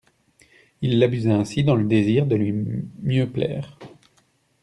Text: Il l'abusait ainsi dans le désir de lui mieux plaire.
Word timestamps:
Il 0.81 0.97
l'abusait 0.97 1.29
ainsi 1.29 1.63
dans 1.63 1.75
le 1.75 1.83
désir 1.83 2.25
de 2.25 2.35
lui 2.35 2.51
mieux 3.03 3.29
plaire. 3.29 3.77